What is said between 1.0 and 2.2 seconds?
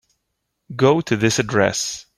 to this address.